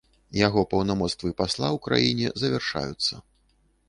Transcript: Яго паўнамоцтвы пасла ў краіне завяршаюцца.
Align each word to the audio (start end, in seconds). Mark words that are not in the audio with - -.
Яго 0.37 0.61
паўнамоцтвы 0.71 1.29
пасла 1.41 1.69
ў 1.75 1.83
краіне 1.87 2.27
завяршаюцца. 2.45 3.13